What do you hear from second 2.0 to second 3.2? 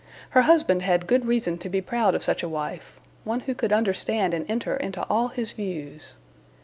of such a wife,